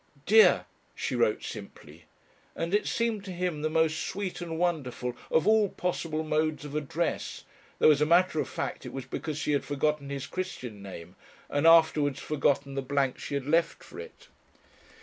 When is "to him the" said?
3.25-3.69